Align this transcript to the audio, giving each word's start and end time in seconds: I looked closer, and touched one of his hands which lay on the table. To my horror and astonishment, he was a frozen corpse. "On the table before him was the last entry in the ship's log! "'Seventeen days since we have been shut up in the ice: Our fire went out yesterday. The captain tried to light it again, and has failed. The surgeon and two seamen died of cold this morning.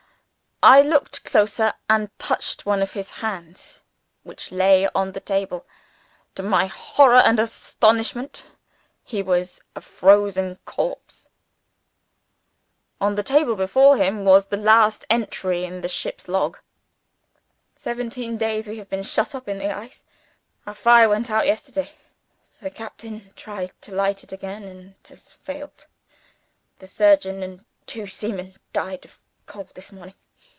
I 0.63 0.83
looked 0.83 1.23
closer, 1.23 1.73
and 1.89 2.11
touched 2.19 2.67
one 2.67 2.83
of 2.83 2.93
his 2.93 3.09
hands 3.09 3.81
which 4.21 4.51
lay 4.51 4.87
on 4.93 5.13
the 5.13 5.19
table. 5.19 5.65
To 6.35 6.43
my 6.43 6.67
horror 6.67 7.17
and 7.17 7.39
astonishment, 7.39 8.43
he 9.03 9.23
was 9.23 9.61
a 9.75 9.81
frozen 9.81 10.57
corpse. 10.65 11.29
"On 13.01 13.15
the 13.15 13.23
table 13.23 13.55
before 13.55 13.97
him 13.97 14.23
was 14.23 14.45
the 14.45 14.55
last 14.55 15.03
entry 15.09 15.63
in 15.63 15.81
the 15.81 15.89
ship's 15.89 16.27
log! 16.27 16.59
"'Seventeen 17.75 18.37
days 18.37 18.65
since 18.65 18.71
we 18.73 18.77
have 18.77 18.89
been 18.89 19.01
shut 19.01 19.33
up 19.33 19.47
in 19.49 19.57
the 19.57 19.75
ice: 19.75 20.03
Our 20.67 20.75
fire 20.75 21.09
went 21.09 21.31
out 21.31 21.47
yesterday. 21.47 21.89
The 22.61 22.69
captain 22.69 23.33
tried 23.35 23.71
to 23.81 23.95
light 23.95 24.23
it 24.23 24.31
again, 24.31 24.61
and 24.65 24.93
has 25.07 25.31
failed. 25.31 25.87
The 26.77 26.85
surgeon 26.85 27.41
and 27.41 27.65
two 27.87 28.05
seamen 28.05 28.57
died 28.73 29.05
of 29.05 29.23
cold 29.47 29.71
this 29.73 29.91
morning. 29.91 30.13